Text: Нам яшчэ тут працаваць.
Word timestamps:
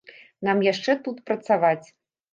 Нам 0.47 0.63
яшчэ 0.67 0.95
тут 1.09 1.21
працаваць. 1.31 1.87